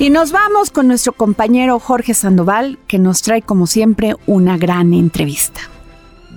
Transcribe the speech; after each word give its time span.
Y 0.00 0.10
nos 0.10 0.30
vamos 0.30 0.70
con 0.70 0.86
nuestro 0.86 1.12
compañero 1.12 1.80
Jorge 1.80 2.14
Sandoval, 2.14 2.78
que 2.86 3.00
nos 3.00 3.20
trae 3.20 3.42
como 3.42 3.66
siempre 3.66 4.14
una 4.28 4.56
gran 4.56 4.94
entrevista. 4.94 5.60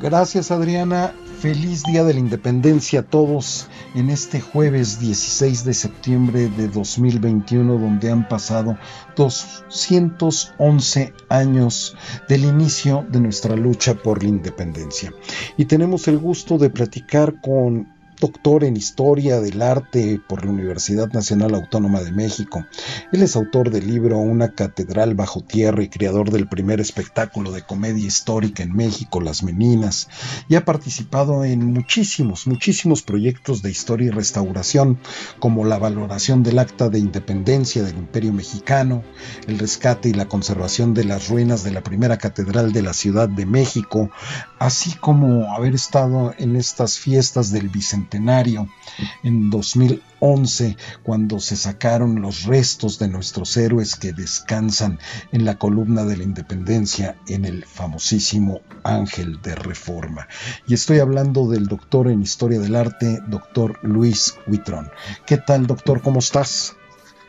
Gracias 0.02 0.50
Adriana, 0.50 1.14
feliz 1.42 1.84
Día 1.84 2.04
de 2.04 2.16
la 2.16 2.20
Independencia 2.20 3.02
a 3.02 3.04
todos 3.04 3.68
en 3.94 4.10
este 4.10 4.42
jueves 4.42 5.00
16 5.00 5.64
de 5.64 5.76
septiembre 5.76 6.50
de 6.50 6.70
2021 6.70 7.78
donde 7.78 8.10
han 8.10 8.28
pasado 8.28 8.80
211 9.16 11.14
años 11.30 11.96
del 12.28 12.46
inicio 12.46 13.06
de 13.12 13.20
nuestra 13.20 13.56
lucha 13.56 13.94
por 13.94 14.24
la 14.24 14.30
independencia. 14.30 15.14
Y 15.56 15.66
tenemos 15.66 16.08
el 16.08 16.18
gusto 16.18 16.58
de 16.58 16.72
platicar 16.72 17.40
con 17.42 18.01
doctor 18.22 18.64
en 18.64 18.78
Historia 18.78 19.42
del 19.42 19.64
Arte 19.64 20.22
por 20.30 20.46
la 20.46 20.52
Universidad 20.52 21.12
Nacional 21.12 21.56
Autónoma 21.56 22.02
de 22.02 22.12
México. 22.12 22.64
Él 23.12 23.24
es 23.24 23.36
autor 23.36 23.72
del 23.72 23.88
libro 23.88 24.20
Una 24.20 24.54
Catedral 24.54 25.16
Bajo 25.16 25.42
Tierra 25.42 25.82
y 25.82 25.90
creador 25.90 26.30
del 26.30 26.48
primer 26.48 26.80
espectáculo 26.80 27.52
de 27.52 27.64
comedia 27.64 28.06
histórica 28.06 28.62
en 28.62 28.74
México, 28.74 29.22
Las 29.22 29.42
Meninas, 29.42 30.08
y 30.48 30.54
ha 30.54 30.66
participado 30.66 31.44
en 31.44 31.74
muchísimos, 31.74 32.46
muchísimos 32.46 33.02
proyectos 33.02 33.64
de 33.64 33.72
historia 33.72 34.10
y 34.10 34.12
restauración, 34.12 35.00
como 35.40 35.66
la 35.66 35.80
valoración 35.80 36.44
del 36.44 36.60
Acta 36.60 36.90
de 36.90 37.00
Independencia 37.00 37.82
del 37.82 37.98
Imperio 37.98 38.34
Mexicano, 38.34 39.04
el 39.48 39.58
rescate 39.58 40.10
y 40.10 40.14
la 40.14 40.28
conservación 40.28 40.94
de 40.94 41.06
las 41.06 41.28
ruinas 41.28 41.64
de 41.64 41.72
la 41.72 41.82
primera 41.82 42.20
catedral 42.20 42.72
de 42.72 42.84
la 42.84 42.94
Ciudad 42.94 43.28
de 43.28 43.48
México, 43.48 44.12
así 44.60 44.94
como 44.94 45.56
haber 45.56 45.74
estado 45.74 46.36
en 46.38 46.56
estas 46.56 47.00
fiestas 47.00 47.52
del 47.52 47.70
Bicentenario 47.70 48.11
en 48.14 49.50
2011 49.50 50.78
cuando 51.04 51.40
se 51.40 51.56
sacaron 51.56 52.22
los 52.22 52.44
restos 52.44 53.00
de 53.00 53.08
nuestros 53.08 53.56
héroes 53.58 53.96
que 53.96 54.12
descansan 54.12 55.00
en 55.32 55.46
la 55.46 55.58
columna 55.58 56.04
de 56.04 56.18
la 56.18 56.24
independencia 56.24 57.16
en 57.28 57.46
el 57.46 57.66
famosísimo 57.66 58.62
Ángel 58.84 59.42
de 59.42 59.56
Reforma. 59.56 60.28
Y 60.68 60.74
estoy 60.74 61.00
hablando 61.00 61.48
del 61.50 61.68
doctor 61.68 62.10
en 62.10 62.22
Historia 62.22 62.60
del 62.60 62.76
Arte, 62.76 63.20
doctor 63.28 63.80
Luis 63.82 64.38
Huitrón. 64.48 64.92
¿Qué 65.26 65.38
tal, 65.38 65.68
doctor? 65.68 66.02
¿Cómo 66.02 66.20
estás? 66.20 66.76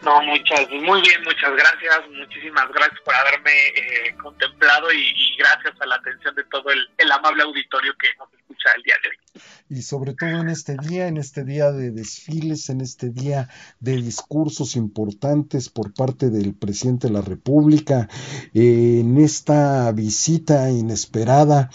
No, 0.02 0.20
muchas, 0.22 0.69
muy 0.69 1.00
bien, 1.00 1.22
muchas 1.22 1.52
gracias, 1.52 2.00
muchísimas 2.11 2.69
gracias 2.72 3.00
por 3.05 3.14
haberme 3.14 3.52
eh, 3.69 4.17
contemplado 4.20 4.92
y, 4.92 5.36
gracias 5.36 5.74
a 5.80 5.86
la 5.86 5.94
atención 5.94 6.34
de 6.34 6.44
todo 6.44 6.70
el, 6.70 6.89
el 6.98 7.12
amable 7.12 7.44
auditorio 7.44 7.94
que 7.98 8.08
nos 8.19 8.33
escucha 8.34 8.70
el 8.77 8.83
día 8.83 8.94
de 9.02 9.11
hoy 9.11 9.21
y 9.68 9.82
sobre 9.82 10.14
todo 10.14 10.40
en 10.40 10.48
este 10.48 10.76
día, 10.76 11.08
en 11.08 11.16
este 11.16 11.44
día 11.44 11.72
de 11.72 11.90
desfiles, 11.90 12.68
en 12.70 12.80
este 12.80 13.10
día 13.10 13.48
de 13.80 13.96
discursos 13.96 14.76
importantes 14.76 15.68
por 15.68 15.92
parte 15.94 16.30
del 16.30 16.54
presidente 16.54 17.08
de 17.08 17.14
la 17.14 17.22
República, 17.22 18.08
en 18.54 19.18
esta 19.18 19.90
visita 19.92 20.70
inesperada 20.70 21.70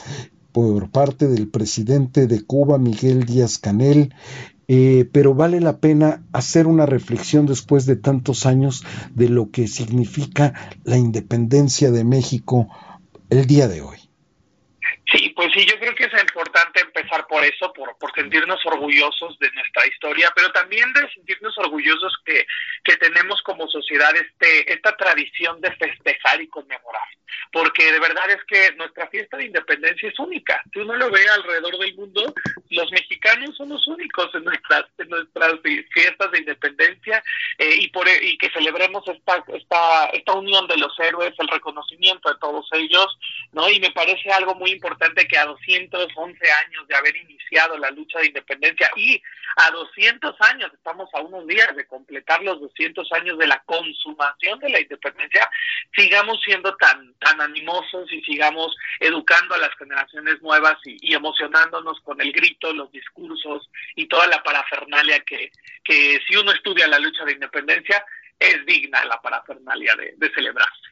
por 0.51 0.89
parte 0.89 1.27
del 1.27 1.47
presidente 1.49 2.27
de 2.27 2.43
Cuba, 2.43 2.77
Miguel 2.77 3.25
Díaz 3.25 3.57
Canel, 3.57 4.13
eh, 4.67 5.07
pero 5.13 5.33
vale 5.33 5.61
la 5.61 5.79
pena 5.79 6.23
hacer 6.33 6.67
una 6.67 6.85
reflexión 6.85 7.45
después 7.45 7.85
de 7.85 7.95
tantos 7.95 8.45
años 8.45 8.83
de 9.11 9.29
lo 9.29 9.49
que 9.49 9.67
significa 9.67 10.53
la 10.83 10.97
independencia 10.97 11.89
de 11.91 12.03
México 12.03 12.67
el 13.29 13.45
día 13.45 13.67
de 13.67 13.81
hoy. 13.81 13.97
Sí, 15.11 15.29
pues 15.35 15.49
sí, 15.53 15.65
yo 15.65 15.79
creo 15.79 15.95
que 15.95 16.03
es 16.03 16.21
importante 16.21 16.81
empezar 16.81 17.27
por 17.38 17.45
eso, 17.45 17.71
por, 17.73 17.97
por 17.99 18.11
sentirnos 18.13 18.59
orgullosos 18.66 19.38
de 19.38 19.52
nuestra 19.52 19.85
historia, 19.85 20.31
pero 20.35 20.52
también 20.52 20.91
de 20.93 21.07
sentirnos 21.13 21.55
orgullosos 21.59 22.11
que, 22.25 22.47
que 22.83 22.97
tenemos 22.97 23.43
como 23.43 23.67
sociedad 23.67 24.09
este, 24.16 24.73
esta 24.73 24.97
tradición 24.97 25.61
de 25.61 25.71
festejar 25.75 26.41
y 26.41 26.47
conmemorar, 26.47 27.08
porque 27.52 27.91
de 27.91 27.99
verdad 27.99 28.27
es 28.31 28.43
que 28.45 28.71
nuestra 28.75 29.08
fiesta 29.09 29.38
de 29.38 29.45
independencia 29.45 30.09
es 30.09 30.17
única. 30.17 30.63
Si 30.73 30.80
uno 30.80 30.95
lo 30.95 31.11
ve 31.11 31.30
alrededor 31.30 31.77
del 31.77 31.95
mundo, 31.95 32.33
los 32.71 32.92
mexicanos 32.92 33.55
son 33.55 33.69
los 33.69 33.86
únicos 33.86 34.33
en 34.33 34.43
nuestras, 34.43 34.86
en 34.98 35.09
nuestras 35.09 35.54
fiestas 35.93 36.31
de 36.31 36.39
independencia 36.39 37.23
eh, 37.59 37.75
y, 37.81 37.87
por, 37.89 38.08
y 38.08 38.36
que 38.39 38.49
celebremos 38.49 39.08
esta, 39.08 39.43
esta, 39.54 40.05
esta 40.08 40.33
unión 40.33 40.67
de 40.67 40.77
los 40.77 40.98
héroes, 40.99 41.36
el 41.37 41.48
reconocimiento 41.48 42.30
de 42.30 42.39
todos 42.39 42.67
ellos, 42.73 43.19
¿no? 43.52 43.69
Y 43.69 43.80
me 43.80 43.92
parece 43.92 44.31
algo 44.31 44.55
muy 44.55 44.71
importante 44.71 45.27
que 45.27 45.37
a 45.37 45.45
211 45.45 46.52
años 46.65 46.87
de 46.87 46.95
haber 46.95 47.15
iniciado 47.30 47.77
la 47.77 47.92
lucha 47.92 48.20
de 48.20 48.27
independencia 48.27 48.89
y 48.95 49.21
a 49.58 49.71
200 49.71 50.36
años, 50.42 50.71
estamos 50.73 51.10
a 51.14 51.21
unos 51.21 51.48
días 51.48 51.76
de 51.76 51.88
completar 51.88 52.42
los 52.43 52.60
200 52.61 53.11
años 53.14 53.38
de 53.38 53.48
la 53.48 53.61
consumación 53.65 54.60
de 54.60 54.70
la 54.70 54.80
independencia, 54.80 55.49
sigamos 55.95 56.39
siendo 56.45 56.76
tan, 56.77 57.14
tan 57.16 57.42
animosos 57.42 58.11
y 58.11 58.21
sigamos 58.21 58.76
educando 58.99 59.55
a 59.55 59.60
las 59.60 59.76
generaciones 59.77 60.42
nuevas 60.42 60.77
y, 60.86 61.14
emocionándonos 61.14 61.99
con 62.02 62.21
el 62.21 62.32
grito, 62.32 62.71
los 62.73 62.92
discursos 62.92 63.70
y 63.95 64.08
toda 64.08 64.27
la 64.27 64.43
parafernalia 64.43 65.20
que, 65.21 65.52
que 65.83 66.20
si 66.27 66.36
uno 66.36 66.52
estudia 66.52 66.87
la 66.87 66.99
lucha 66.99 67.26
de 67.26 67.33
independencia, 67.33 68.05
es 68.39 68.66
digna 68.66 69.04
la 69.05 69.20
parafernalia 69.21 69.95
de, 69.95 70.14
de 70.17 70.33
celebrarse. 70.33 70.87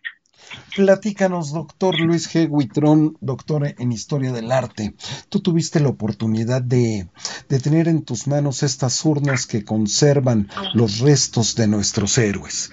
Platícanos, 0.75 1.53
doctor 1.53 1.99
Luis 1.99 2.33
G. 2.33 2.47
Huitrón, 2.49 3.17
doctor 3.21 3.75
en 3.77 3.91
Historia 3.91 4.31
del 4.31 4.51
Arte. 4.51 4.93
Tú 5.29 5.41
tuviste 5.41 5.79
la 5.79 5.89
oportunidad 5.89 6.61
de, 6.61 7.07
de, 7.49 7.59
tener 7.59 7.87
en 7.87 8.03
tus 8.03 8.27
manos 8.27 8.63
estas 8.63 9.03
urnas 9.05 9.47
que 9.47 9.63
conservan 9.63 10.49
los 10.73 10.99
restos 10.99 11.55
de 11.55 11.67
nuestros 11.67 12.17
héroes. 12.17 12.71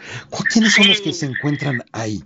¿Quiénes 0.52 0.74
son 0.74 0.88
los 0.88 1.00
que 1.00 1.12
se 1.12 1.26
encuentran 1.26 1.84
ahí? 1.92 2.24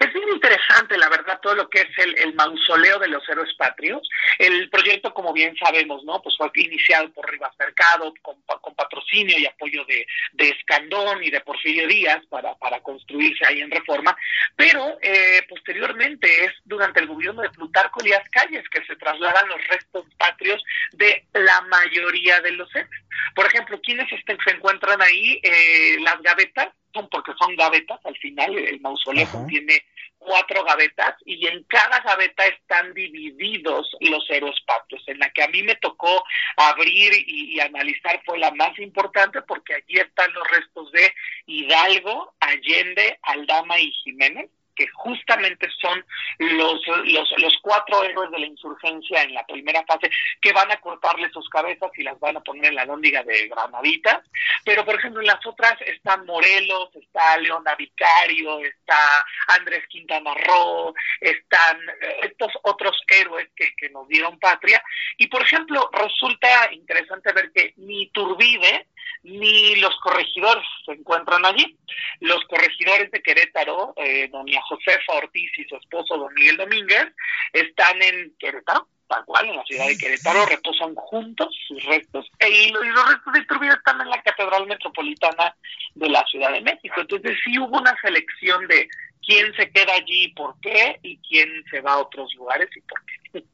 Es 0.00 0.12
bien 0.12 0.28
interesante, 0.34 0.96
la 0.96 1.08
verdad, 1.08 1.37
todo 1.48 1.56
lo 1.56 1.70
que 1.70 1.80
es 1.80 1.88
el, 2.18 2.34
mausoleo 2.34 2.98
de 2.98 3.08
los 3.08 3.26
héroes 3.26 3.54
patrios. 3.54 4.06
El 4.38 4.68
proyecto, 4.68 5.14
como 5.14 5.32
bien 5.32 5.56
sabemos, 5.56 6.04
¿no? 6.04 6.20
Pues 6.20 6.36
fue 6.36 6.50
iniciado 6.56 7.10
por 7.14 7.30
Rivas 7.30 7.54
Mercado, 7.58 8.12
con, 8.20 8.36
patrocinio 8.74 9.38
y 9.38 9.46
apoyo 9.46 9.82
de, 9.86 10.06
Escandón 10.36 11.24
y 11.24 11.30
de 11.30 11.40
Porfirio 11.40 11.88
Díaz 11.88 12.22
para, 12.28 12.54
construirse 12.80 13.46
ahí 13.46 13.62
en 13.62 13.70
Reforma, 13.70 14.14
pero 14.56 14.98
eh, 15.00 15.42
posteriormente 15.48 16.44
es 16.44 16.52
durante 16.64 17.00
el 17.00 17.06
gobierno 17.06 17.40
de 17.40 17.50
Plutarco 17.50 18.00
Elías 18.00 18.28
Calles 18.30 18.68
que 18.68 18.84
se 18.84 18.96
trasladan 18.96 19.48
los 19.48 19.66
restos 19.68 20.04
patrios 20.18 20.62
de 20.92 21.26
la 21.32 21.62
mayoría 21.62 22.40
de 22.42 22.52
los 22.52 22.68
héroes. 22.76 23.02
Por 23.34 23.46
ejemplo, 23.46 23.80
¿quiénes 23.82 24.08
se 24.08 24.50
encuentran 24.50 25.00
ahí? 25.00 25.40
Eh, 25.42 25.96
las 26.00 26.20
gavetas, 26.22 26.68
porque 27.10 27.32
son 27.38 27.54
gavetas, 27.56 28.00
al 28.04 28.16
final 28.16 28.56
el 28.56 28.80
mausoleo 28.80 29.28
contiene 29.30 29.82
cuatro 30.18 30.64
gavetas 30.64 31.14
y 31.24 31.46
en 31.46 31.62
cada 31.64 32.00
gaveta 32.00 32.44
están 32.46 32.92
divididos 32.92 33.88
los 34.00 34.28
héroes 34.30 34.60
patrios. 34.66 35.02
En 35.06 35.18
la 35.18 35.30
que 35.30 35.42
a 35.42 35.48
mí 35.48 35.62
me 35.62 35.76
tocó 35.76 36.24
abrir 36.56 37.12
y, 37.26 37.54
y, 37.54 37.60
analizar 37.60 38.20
fue 38.24 38.38
la 38.38 38.50
más 38.52 38.78
importante 38.78 39.42
porque 39.42 39.74
allí 39.74 39.98
están 39.98 40.32
los 40.32 40.46
restos 40.48 40.90
de 40.92 41.12
Hidalgo, 41.46 42.34
Allende, 42.40 43.18
Aldama 43.22 43.78
y 43.78 43.92
Jiménez 43.92 44.50
que 44.78 44.86
justamente 44.94 45.68
son 45.80 46.04
los, 46.38 46.80
los, 47.04 47.34
los 47.38 47.58
cuatro 47.60 48.04
héroes 48.04 48.30
de 48.30 48.38
la 48.38 48.46
insurgencia 48.46 49.22
en 49.22 49.34
la 49.34 49.44
primera 49.44 49.84
fase, 49.84 50.08
que 50.40 50.52
van 50.52 50.70
a 50.70 50.80
cortarle 50.80 51.28
sus 51.30 51.48
cabezas 51.48 51.90
y 51.96 52.04
las 52.04 52.18
van 52.20 52.36
a 52.36 52.40
poner 52.40 52.66
en 52.66 52.76
la 52.76 52.84
lóndiga 52.84 53.24
de 53.24 53.48
Granaditas. 53.48 54.20
Pero, 54.64 54.84
por 54.84 54.94
ejemplo, 54.94 55.20
en 55.20 55.26
las 55.26 55.44
otras 55.44 55.74
están 55.80 56.24
Morelos, 56.26 56.90
está 56.94 57.36
Leona 57.38 57.74
Vicario, 57.74 58.60
está 58.60 59.26
Andrés 59.48 59.84
Quintana 59.88 60.32
Roo, 60.34 60.94
están 61.20 61.80
eh, 62.00 62.20
estos 62.22 62.52
otros 62.62 62.96
héroes 63.08 63.48
que, 63.56 63.74
que 63.76 63.90
nos 63.90 64.06
dieron 64.06 64.38
patria. 64.38 64.80
Y, 65.16 65.26
por 65.26 65.42
ejemplo, 65.42 65.90
resulta 65.92 66.72
interesante 66.72 67.32
ver 67.32 67.50
que 67.52 67.74
ni 67.78 68.10
Turbide, 68.10 68.86
ni 69.22 69.76
los 69.76 69.94
corregidores 70.00 70.64
se 70.84 70.92
encuentran 70.92 71.44
allí. 71.44 71.76
Los 72.20 72.42
corregidores 72.44 73.10
de 73.10 73.22
Querétaro, 73.22 73.94
eh, 73.96 74.28
doña 74.30 74.60
Josefa 74.62 75.14
Ortiz 75.14 75.50
y 75.58 75.64
su 75.64 75.76
esposo 75.76 76.16
don 76.16 76.32
Miguel 76.34 76.56
Domínguez, 76.56 77.08
están 77.52 78.00
en 78.02 78.34
Querétaro, 78.38 78.88
tal 79.08 79.24
cual, 79.24 79.48
en 79.48 79.56
la 79.56 79.64
ciudad 79.64 79.86
de 79.86 79.98
Querétaro, 79.98 80.46
reposan 80.46 80.94
juntos 80.94 81.54
sus 81.66 81.82
restos, 81.84 82.30
e, 82.38 82.50
y 82.50 82.70
los, 82.70 82.82
restos 82.82 83.32
de 83.32 83.40
Iturbide 83.40 83.74
están 83.74 84.00
en 84.00 84.10
la 84.10 84.22
Catedral 84.22 84.66
Metropolitana 84.66 85.56
de 85.94 86.08
la 86.08 86.24
Ciudad 86.26 86.52
de 86.52 86.60
México. 86.60 87.00
Entonces 87.00 87.36
sí 87.44 87.58
hubo 87.58 87.78
una 87.78 87.96
selección 88.00 88.66
de 88.68 88.88
quién 89.26 89.54
se 89.54 89.70
queda 89.70 89.94
allí 89.94 90.24
y 90.24 90.34
por 90.34 90.58
qué, 90.60 90.98
y 91.02 91.18
quién 91.18 91.48
se 91.70 91.80
va 91.80 91.92
a 91.92 91.98
otros 91.98 92.32
lugares 92.34 92.68
y 92.76 92.80
por 92.82 93.00
qué. 93.04 93.44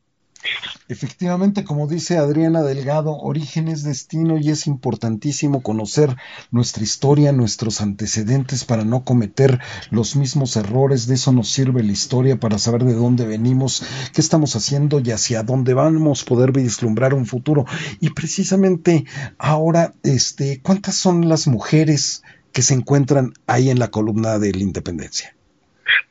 Efectivamente, 0.89 1.65
como 1.65 1.87
dice 1.87 2.19
Adriana 2.19 2.63
Delgado, 2.63 3.17
origen 3.17 3.69
es 3.69 3.85
destino 3.85 4.37
y 4.39 4.51
es 4.51 4.67
importantísimo 4.67 5.63
conocer 5.63 6.15
nuestra 6.51 6.83
historia, 6.83 7.33
nuestros 7.33 7.81
antecedentes 7.81 8.65
para 8.65 8.85
no 8.85 9.03
cometer 9.03 9.61
los 9.91 10.15
mismos 10.15 10.57
errores. 10.57 11.07
De 11.07 11.15
eso 11.15 11.33
nos 11.33 11.51
sirve 11.51 11.83
la 11.83 11.93
historia 11.93 12.39
para 12.39 12.59
saber 12.59 12.85
de 12.85 12.93
dónde 12.93 13.25
venimos, 13.27 13.83
qué 14.13 14.21
estamos 14.21 14.57
haciendo 14.57 15.01
y 15.01 15.11
hacia 15.11 15.43
dónde 15.43 15.73
vamos, 15.73 16.25
poder 16.25 16.53
vislumbrar 16.53 17.15
un 17.15 17.25
futuro. 17.25 17.65
Y 18.01 18.11
precisamente 18.11 19.07
ahora, 19.39 19.95
este, 20.03 20.61
¿cuántas 20.63 20.97
son 20.97 21.29
las 21.29 21.47
mujeres 21.47 22.23
que 22.53 22.63
se 22.63 22.75
encuentran 22.75 23.33
ahí 23.47 23.71
en 23.71 23.79
la 23.79 23.91
columna 23.91 24.39
de 24.39 24.53
la 24.53 24.61
Independencia? 24.61 25.35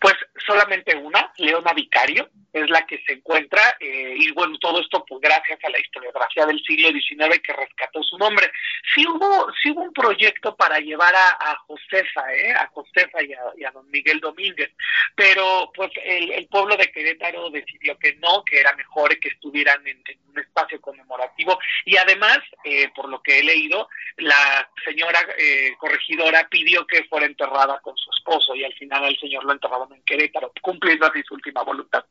Pues 0.01 0.15
solamente 0.45 0.95
una, 0.97 1.31
Leona 1.38 1.74
Vicario, 1.74 2.27
es 2.53 2.69
la 2.69 2.85
que 2.85 3.01
se 3.05 3.13
encuentra, 3.13 3.75
eh, 3.79 4.13
y 4.15 4.31
bueno, 4.31 4.57
todo 4.59 4.79
esto 4.79 5.03
pues 5.07 5.19
gracias 5.19 5.59
a 5.63 5.69
la 5.69 5.79
historiografía 5.79 6.45
del 6.45 6.61
siglo 6.63 6.89
XIX 6.89 7.39
que 7.39 7.51
rescató 7.51 8.03
su 8.03 8.15
nombre. 8.19 8.51
Sí 8.94 9.05
hubo, 9.07 9.51
sí 9.61 9.71
hubo 9.71 9.81
un 9.81 9.94
proyecto 9.94 10.55
para 10.55 10.77
llevar 10.79 11.15
a, 11.15 11.55
Josefa, 11.65 12.33
¿eh? 12.33 12.53
a 12.53 12.67
Josefa 12.67 13.23
y 13.23 13.33
a, 13.63 13.71
don 13.71 13.89
Miguel 13.89 14.19
Domínguez, 14.19 14.71
pero 15.15 15.71
pues 15.75 15.91
el, 16.03 16.47
pueblo 16.47 16.77
de 16.77 16.91
Querétaro 16.91 17.50
decidió 17.50 17.97
que 17.97 18.13
no, 18.15 18.44
que 18.44 18.59
era 18.59 18.73
mejor 18.75 19.17
que 19.19 19.29
estuvieran 19.29 19.85
en, 19.88 20.03
un 20.29 20.39
espacio 20.39 20.79
conmemorativo, 20.81 21.57
y 21.85 21.97
además, 21.97 22.39
eh, 22.63 22.89
por 22.95 23.09
lo 23.09 23.21
que 23.21 23.39
he 23.39 23.44
leído, 23.44 23.89
la 24.17 24.69
señora 24.85 25.19
eh, 25.38 25.75
corregidora 25.79 26.47
pidió 26.49 26.85
que 26.85 27.03
fuera 27.06 27.25
enterrada 27.25 27.79
con 27.81 27.95
su 27.97 28.09
esposo, 28.11 28.56
y 28.56 28.63
al 28.63 28.73
final 28.73 29.06
el 29.06 29.19
señor 29.19 29.44
lo 29.44 29.53
enterraron 29.53 29.94
en 29.94 30.03
Querétaro, 30.03 30.51
cumpliendo 30.61 31.07
así 31.07 31.23
su 31.23 31.33
última 31.33 31.63
voluntad. 31.63 32.06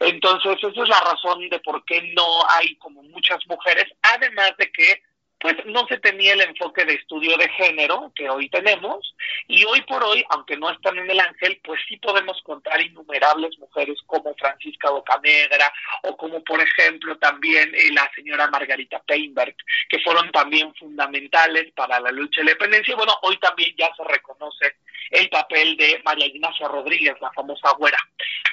Entonces, 0.00 0.56
esa 0.62 0.82
es 0.82 0.88
la 0.88 1.00
razón 1.00 1.48
de 1.48 1.58
por 1.60 1.84
qué 1.84 2.12
no 2.14 2.48
hay 2.50 2.76
como 2.76 3.02
muchas 3.02 3.38
mujeres, 3.46 3.86
además 4.02 4.52
de 4.58 4.70
que 4.72 5.02
pues 5.40 5.56
no 5.64 5.86
se 5.86 5.98
tenía 5.98 6.34
el 6.34 6.42
enfoque 6.42 6.84
de 6.84 6.94
estudio 6.94 7.36
de 7.38 7.48
género 7.48 8.12
que 8.14 8.28
hoy 8.28 8.48
tenemos 8.50 9.14
y 9.48 9.64
hoy 9.64 9.80
por 9.82 10.04
hoy, 10.04 10.22
aunque 10.30 10.56
no 10.56 10.70
están 10.70 10.98
en 10.98 11.10
el 11.10 11.18
ángel, 11.18 11.58
pues 11.64 11.80
sí 11.88 11.96
podemos 11.96 12.40
contar 12.42 12.80
innumerables 12.80 13.58
mujeres 13.58 13.98
como 14.06 14.34
Francisca 14.34 14.90
Bocanegra 14.90 15.72
o 16.02 16.16
como 16.16 16.44
por 16.44 16.60
ejemplo 16.60 17.16
también 17.18 17.74
eh, 17.74 17.90
la 17.92 18.10
señora 18.14 18.48
Margarita 18.48 19.02
Peinberg, 19.06 19.56
que 19.88 20.00
fueron 20.00 20.30
también 20.30 20.74
fundamentales 20.74 21.72
para 21.72 21.98
la 22.00 22.12
lucha 22.12 22.40
de 22.40 22.44
la 22.44 22.50
independencia. 22.52 22.94
Bueno, 22.96 23.14
hoy 23.22 23.38
también 23.38 23.74
ya 23.78 23.88
se 23.96 24.04
reconoce 24.04 24.76
el 25.10 25.28
papel 25.28 25.76
de 25.76 26.00
María 26.04 26.26
Ignacia 26.26 26.68
Rodríguez, 26.68 27.14
la 27.20 27.32
famosa 27.32 27.72
güera, 27.78 27.98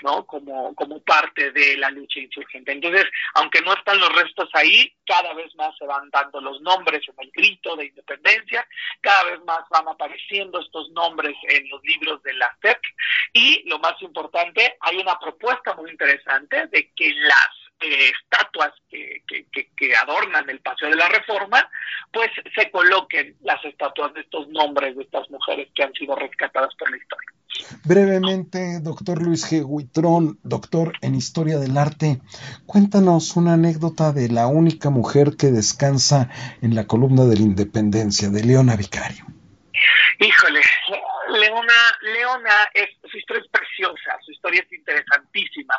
¿no? 0.01 0.25
Como, 0.25 0.74
como 0.74 1.00
parte 1.04 1.51
de 1.51 1.78
la 1.78 1.92
lucha 1.92 2.19
insurgente. 2.19 2.72
Entonces, 2.72 3.06
aunque 3.36 3.62
no 3.62 3.74
están 3.74 4.00
los 4.00 4.12
restos 4.13 4.50
ahí, 4.54 4.92
cada 5.06 5.33
vez 5.33 5.54
más 5.56 5.75
se 5.78 5.86
van 5.86 6.10
dando 6.10 6.42
los 6.42 6.60
nombres 6.62 6.77
en 6.86 7.16
el 7.18 7.32
grito 7.32 7.76
de 7.76 7.86
independencia, 7.86 8.68
cada 9.02 9.24
vez 9.26 9.44
más 9.46 9.68
van 9.70 9.88
apareciendo 9.88 10.60
estos 10.60 10.90
nombres 10.92 11.36
en 11.50 11.70
los 11.70 11.82
libros 11.84 12.22
de 12.24 12.34
la 12.34 12.56
FEP 12.62 12.80
y 13.34 13.68
lo 13.70 13.80
más 13.80 14.02
importante, 14.02 14.78
hay 14.82 14.98
una 14.98 15.18
propuesta 15.20 15.74
muy 15.76 15.92
interesante 15.92 16.68
de 16.68 16.92
que 16.96 17.14
las 17.14 17.67
eh, 17.80 18.12
estatuas 18.22 18.74
que, 18.90 19.22
que, 19.28 19.96
adornan 19.96 20.50
el 20.50 20.60
Paseo 20.60 20.90
de 20.90 20.96
la 20.96 21.10
Reforma, 21.10 21.70
pues 22.12 22.30
se 22.56 22.72
coloquen 22.72 23.36
las 23.44 23.64
estatuas 23.66 24.14
de 24.14 24.22
estos 24.22 24.48
nombres 24.50 24.96
de 24.96 25.04
estas 25.04 25.30
mujeres 25.30 25.70
que 25.76 25.84
han 25.84 25.94
sido 25.94 26.16
rescatadas 26.16 26.74
por 26.76 26.90
la 26.90 26.98
historia. 26.98 27.30
Brevemente, 27.86 28.80
doctor 28.82 29.22
Luis 29.22 29.52
G. 29.52 29.64
Huitrón, 29.66 30.40
doctor 30.44 30.94
en 31.02 31.16
Historia 31.16 31.58
del 31.58 31.78
Arte, 31.78 32.20
cuéntanos 32.66 33.36
una 33.36 33.54
anécdota 33.54 34.12
de 34.12 34.30
la 34.30 34.48
única 34.48 34.90
mujer 34.90 35.38
que 35.38 35.48
descansa 35.48 36.30
en 36.62 36.76
la 36.76 36.86
columna 36.86 37.26
de 37.26 37.36
la 37.36 37.42
Independencia, 37.42 38.30
de 38.30 38.44
Leona 38.44 38.76
Vicario. 38.76 39.26
Híjole, 40.20 40.62
Leona, 41.30 41.98
Leona 42.02 42.70
es, 42.74 42.90
su 43.10 43.18
historia 43.18 43.44
es 43.44 43.50
preciosa, 43.50 44.18
su 44.26 44.32
historia 44.32 44.62
es 44.62 44.74
interesantísima. 44.74 45.76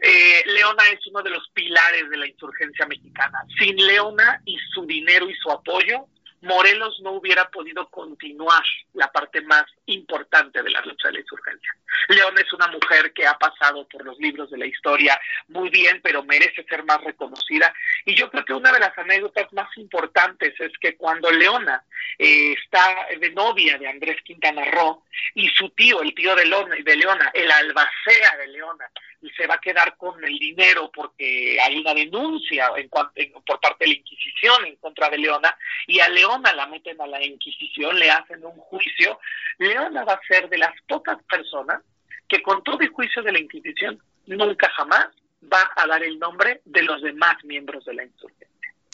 Eh, 0.00 0.42
Leona 0.46 0.84
es 0.92 1.06
uno 1.06 1.22
de 1.22 1.30
los 1.30 1.48
pilares 1.50 2.08
de 2.10 2.16
la 2.16 2.26
insurgencia 2.26 2.86
mexicana. 2.86 3.44
Sin 3.58 3.76
Leona 3.76 4.40
y 4.44 4.58
su 4.72 4.86
dinero 4.86 5.28
y 5.28 5.34
su 5.36 5.50
apoyo, 5.50 6.06
Morelos 6.42 6.98
no 7.02 7.12
hubiera 7.12 7.50
podido 7.50 7.88
continuar 7.90 8.62
la 8.94 9.12
parte 9.12 9.42
más 9.42 9.64
importante 9.86 10.62
de 10.62 10.70
la 10.70 10.80
lucha 10.80 11.08
de 11.08 11.14
la 11.14 11.20
insurgencia. 11.20 11.74
León 12.08 12.34
es 12.38 12.50
una 12.52 12.66
mujer 12.68 13.12
que 13.12 13.26
ha 13.26 13.34
pasado 13.34 13.86
por 13.88 14.04
los 14.04 14.18
libros 14.18 14.50
de 14.50 14.56
la 14.56 14.66
historia 14.66 15.20
muy 15.48 15.68
bien, 15.68 16.00
pero 16.02 16.24
merece 16.24 16.64
ser 16.64 16.84
más 16.84 17.02
reconocida. 17.04 17.72
Y 18.06 18.14
yo 18.14 18.30
creo 18.30 18.44
que 18.44 18.54
una 18.54 18.72
de 18.72 18.80
las 18.80 18.96
anécdotas 18.96 19.52
más 19.52 19.68
importantes 19.76 20.58
es 20.58 20.72
que 20.80 20.96
cuando 20.96 21.30
Leona 21.30 21.84
eh, 22.22 22.52
está 22.52 23.06
de 23.18 23.30
novia 23.30 23.78
de 23.78 23.88
Andrés 23.88 24.20
Quintana 24.22 24.62
Roo 24.66 25.04
y 25.34 25.48
su 25.48 25.70
tío, 25.70 26.02
el 26.02 26.14
tío 26.14 26.36
de 26.36 26.44
Leona, 26.44 26.76
de 26.76 26.96
Leona 26.96 27.30
el 27.32 27.50
albacea 27.50 28.36
de 28.36 28.48
Leona, 28.48 28.90
se 29.34 29.46
va 29.46 29.54
a 29.54 29.60
quedar 29.60 29.96
con 29.96 30.22
el 30.22 30.38
dinero 30.38 30.90
porque 30.94 31.58
hay 31.58 31.78
una 31.78 31.94
denuncia 31.94 32.72
en, 32.76 32.90
por 32.90 33.60
parte 33.60 33.84
de 33.84 33.86
la 33.86 33.96
Inquisición 33.96 34.66
en 34.66 34.76
contra 34.76 35.08
de 35.08 35.16
Leona 35.16 35.56
y 35.86 36.00
a 36.00 36.10
Leona 36.10 36.52
la 36.52 36.66
meten 36.66 37.00
a 37.00 37.06
la 37.06 37.24
Inquisición, 37.24 37.98
le 37.98 38.10
hacen 38.10 38.44
un 38.44 38.56
juicio. 38.58 39.18
Leona 39.56 40.04
va 40.04 40.12
a 40.12 40.26
ser 40.28 40.50
de 40.50 40.58
las 40.58 40.74
pocas 40.86 41.16
personas 41.24 41.80
que 42.28 42.42
con 42.42 42.62
todo 42.62 42.80
el 42.80 42.88
juicio 42.88 43.22
de 43.22 43.32
la 43.32 43.40
Inquisición 43.40 43.98
nunca 44.26 44.68
jamás 44.76 45.08
va 45.50 45.70
a 45.74 45.86
dar 45.86 46.02
el 46.02 46.18
nombre 46.18 46.60
de 46.66 46.82
los 46.82 47.00
demás 47.00 47.42
miembros 47.44 47.86
de 47.86 47.94
la. 47.94 48.02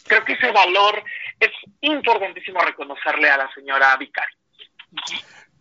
Creo 0.07 0.23
que 0.25 0.33
ese 0.33 0.51
valor 0.51 1.03
es 1.39 1.51
importantísimo 1.81 2.59
reconocerle 2.61 3.29
a 3.29 3.37
la 3.37 3.53
señora 3.53 3.95
Vicari. 3.97 4.33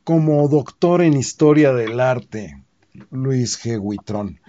Como 0.05 0.49
doctor 0.49 1.03
en 1.03 1.15
historia 1.15 1.73
del 1.73 2.01
arte, 2.01 2.63
Luis 3.11 3.63
G. 3.63 3.79
Huitrón. 3.81 4.41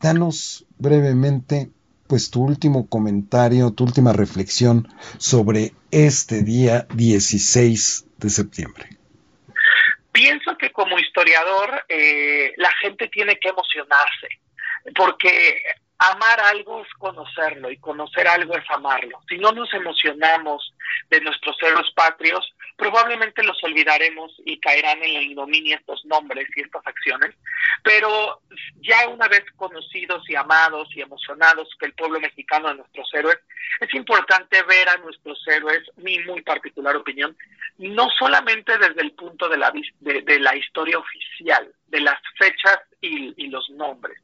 Danos 0.00 0.66
brevemente 0.78 1.70
pues 2.10 2.28
tu 2.28 2.42
último 2.42 2.88
comentario, 2.88 3.70
tu 3.70 3.84
última 3.84 4.12
reflexión 4.12 4.88
sobre 5.18 5.72
este 5.92 6.42
día 6.42 6.88
16 6.92 8.06
de 8.18 8.30
septiembre. 8.30 8.88
Pienso 10.10 10.58
que 10.58 10.72
como 10.72 10.98
historiador 10.98 11.84
eh, 11.88 12.52
la 12.56 12.72
gente 12.82 13.06
tiene 13.06 13.38
que 13.38 13.50
emocionarse, 13.50 14.26
porque 14.96 15.62
amar 16.00 16.40
algo 16.40 16.82
es 16.82 16.88
conocerlo 16.94 17.70
y 17.70 17.76
conocer 17.76 18.26
algo 18.26 18.56
es 18.56 18.64
amarlo. 18.70 19.20
Si 19.28 19.36
no 19.36 19.52
nos 19.52 19.72
emocionamos 19.74 20.74
de 21.10 21.20
nuestros 21.20 21.56
héroes 21.62 21.90
patrios, 21.94 22.54
probablemente 22.76 23.42
los 23.42 23.62
olvidaremos 23.62 24.32
y 24.46 24.58
caerán 24.60 25.02
en 25.02 25.12
la 25.12 25.20
ignominia 25.20 25.76
estos 25.76 26.02
nombres 26.06 26.48
y 26.56 26.62
estas 26.62 26.86
acciones, 26.86 27.34
pero 27.82 28.40
ya 28.80 29.08
una 29.08 29.28
vez 29.28 29.44
conocidos 29.56 30.28
y 30.30 30.36
amados 30.36 30.88
y 30.94 31.02
emocionados 31.02 31.68
que 31.78 31.86
el 31.86 31.92
pueblo 31.92 32.18
mexicano 32.18 32.68
de 32.68 32.76
nuestros 32.76 33.08
héroes, 33.12 33.38
es 33.80 33.92
importante 33.92 34.62
ver 34.62 34.88
a 34.88 34.96
nuestros 34.96 35.38
héroes, 35.48 35.82
mi 35.96 36.18
muy 36.20 36.40
particular 36.40 36.96
opinión, 36.96 37.36
no 37.76 38.08
solamente 38.18 38.78
desde 38.78 39.02
el 39.02 39.12
punto 39.12 39.50
de 39.50 39.58
la, 39.58 39.70
de, 40.00 40.40
la 40.40 40.56
historia 40.56 40.98
oficial, 40.98 41.70
de 41.88 42.00
las 42.00 42.18
fechas 42.38 42.78
y 43.02 43.48
los 43.48 43.68
nombres, 43.70 44.18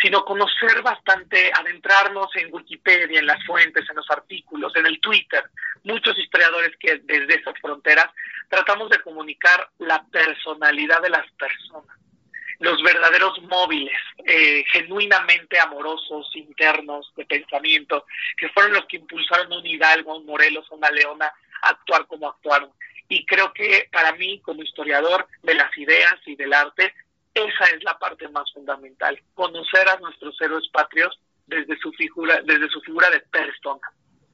sino 0.00 0.24
conocer 0.24 0.82
bastante, 0.82 1.50
adentrarnos 1.58 2.28
en 2.36 2.52
Wikipedia, 2.52 3.18
en 3.18 3.26
las 3.26 3.42
fuentes, 3.44 3.88
en 3.88 3.96
los 3.96 4.10
artículos, 4.10 4.74
en 4.76 4.86
el 4.86 5.00
Twitter. 5.00 5.44
Muchos 5.84 6.18
historiadores 6.18 6.76
que 6.78 7.00
desde 7.04 7.36
esas 7.36 7.58
fronteras 7.60 8.08
tratamos 8.48 8.90
de 8.90 9.00
comunicar 9.00 9.68
la 9.78 10.04
personalidad 10.04 11.00
de 11.00 11.10
las 11.10 11.30
personas, 11.32 11.96
los 12.58 12.82
verdaderos 12.82 13.40
móviles, 13.42 13.96
eh, 14.24 14.64
genuinamente 14.72 15.58
amorosos, 15.58 16.30
internos, 16.34 17.12
de 17.16 17.24
pensamiento, 17.24 18.06
que 18.36 18.48
fueron 18.50 18.72
los 18.72 18.86
que 18.86 18.96
impulsaron 18.96 19.52
a 19.52 19.58
un 19.58 19.66
Hidalgo, 19.66 20.12
a 20.12 20.16
un 20.16 20.26
Morelos, 20.26 20.66
a 20.70 20.74
una 20.74 20.90
Leona 20.90 21.32
a 21.62 21.68
actuar 21.68 22.06
como 22.06 22.28
actuaron. 22.28 22.70
Y 23.08 23.24
creo 23.24 23.52
que 23.52 23.88
para 23.92 24.12
mí, 24.12 24.40
como 24.40 24.62
historiador 24.62 25.28
de 25.42 25.54
las 25.54 25.76
ideas 25.78 26.16
y 26.26 26.34
del 26.34 26.52
arte, 26.52 26.92
esa 27.36 27.64
es 27.74 27.84
la 27.84 27.98
parte 27.98 28.28
más 28.28 28.50
fundamental, 28.52 29.20
conocer 29.34 29.86
a 29.88 29.98
nuestros 29.98 30.40
héroes 30.40 30.66
patrios 30.72 31.18
desde 31.46 31.78
su 31.78 31.92
figura, 31.92 32.40
desde 32.42 32.68
su 32.68 32.80
figura 32.80 33.10
de 33.10 33.20
persona. 33.20 33.92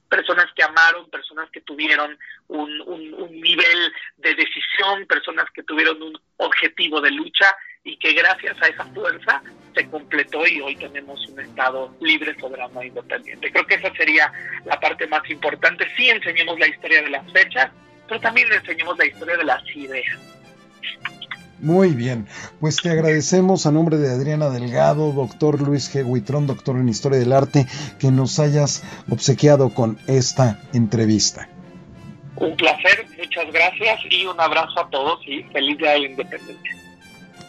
Personas 0.09 0.47
que 0.54 0.62
amaron, 0.62 1.11
personas 1.11 1.50
que 1.50 1.62
tuvieron 1.62 2.16
un, 2.49 2.80
un 2.82 3.40
nivel 3.40 3.92
de 4.18 4.35
decisión, 4.35 5.06
personas 5.09 5.47
que 5.52 5.62
tuvieron 5.62 6.00
un 6.02 6.18
objetivo 6.37 7.00
de 7.00 7.11
lucha 7.11 7.56
y 7.82 7.97
que 7.97 8.12
gracias 8.12 8.56
a 8.62 8.68
esa 8.68 8.85
fuerza 8.87 9.42
se 9.75 9.88
completó 9.90 10.47
y 10.47 10.61
hoy 10.61 10.76
tenemos 10.76 11.26
un 11.28 11.40
Estado 11.40 11.97
libre, 12.00 12.38
soberano 12.38 12.82
e 12.82 12.87
independiente. 12.87 13.50
Creo 13.50 13.66
que 13.66 13.75
esa 13.75 13.92
sería 13.94 14.32
la 14.64 14.78
parte 14.78 15.06
más 15.09 15.28
importante. 15.28 15.88
Sí 15.97 16.09
enseñemos 16.09 16.59
la 16.61 16.68
historia 16.68 17.02
de 17.02 17.11
las 17.11 17.32
fechas, 17.32 17.73
pero 18.06 18.21
también 18.21 18.52
enseñemos 18.52 18.97
la 18.99 19.06
historia 19.06 19.37
de 19.37 19.44
las 19.44 19.64
ideas. 19.75 20.21
Muy 21.62 21.90
bien, 21.90 22.26
pues 22.59 22.78
te 22.83 22.90
agradecemos 22.90 23.66
a 23.66 23.71
nombre 23.71 23.97
de 23.97 24.11
Adriana 24.11 24.50
Delgado, 24.50 25.12
doctor 25.12 25.62
Luis 25.62 25.95
G. 25.95 26.04
Huitrón, 26.04 26.49
doctor 26.49 26.76
en 26.76 26.88
Historia 26.88 27.21
del 27.21 27.33
Arte, 27.33 27.69
que 28.00 28.11
nos 28.11 28.40
hayas 28.40 28.83
obsequiado 29.09 29.73
con 29.73 29.97
esta 30.09 30.59
entrevista. 30.73 31.49
Un 32.35 32.57
placer, 32.57 33.07
muchas 33.16 33.52
gracias 33.52 34.00
y 34.11 34.26
un 34.26 34.40
abrazo 34.40 34.81
a 34.81 34.90
todos 34.90 35.21
y 35.25 35.45
feliz 35.52 35.78
día 35.78 35.92
de 35.92 36.00
la 36.00 36.07
independencia. 36.09 36.76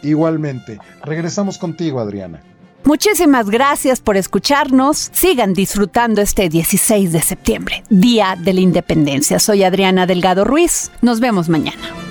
Igualmente, 0.04 0.78
regresamos 1.04 1.58
contigo 1.58 2.00
Adriana. 2.00 2.44
Muchísimas 2.84 3.50
gracias 3.50 4.00
por 4.00 4.16
escucharnos. 4.16 5.10
Sigan 5.12 5.54
disfrutando 5.54 6.22
este 6.22 6.50
16 6.50 7.12
de 7.14 7.22
septiembre, 7.22 7.84
Día 7.90 8.36
de 8.38 8.54
la 8.54 8.60
Independencia. 8.60 9.40
Soy 9.40 9.64
Adriana 9.64 10.06
Delgado 10.06 10.44
Ruiz. 10.44 10.92
Nos 11.02 11.20
vemos 11.20 11.50
mañana. 11.50 12.03